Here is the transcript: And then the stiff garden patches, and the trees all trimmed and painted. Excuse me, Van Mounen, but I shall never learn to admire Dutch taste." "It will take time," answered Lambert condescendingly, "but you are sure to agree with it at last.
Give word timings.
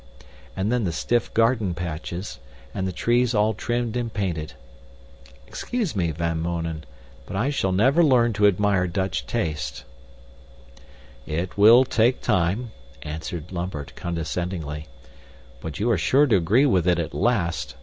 And 0.55 0.71
then 0.71 0.83
the 0.83 0.91
stiff 0.91 1.31
garden 1.31 1.75
patches, 1.75 2.39
and 2.73 2.87
the 2.87 2.91
trees 2.91 3.35
all 3.35 3.53
trimmed 3.53 3.95
and 3.95 4.11
painted. 4.11 4.53
Excuse 5.45 5.95
me, 5.95 6.09
Van 6.09 6.41
Mounen, 6.41 6.85
but 7.27 7.35
I 7.35 7.51
shall 7.51 7.71
never 7.71 8.03
learn 8.03 8.33
to 8.33 8.47
admire 8.47 8.87
Dutch 8.87 9.27
taste." 9.27 9.83
"It 11.27 11.55
will 11.55 11.85
take 11.85 12.19
time," 12.19 12.71
answered 13.03 13.51
Lambert 13.51 13.93
condescendingly, 13.95 14.87
"but 15.61 15.77
you 15.79 15.91
are 15.91 15.99
sure 15.99 16.25
to 16.25 16.35
agree 16.35 16.65
with 16.65 16.87
it 16.87 16.97
at 16.97 17.13
last. 17.13 17.75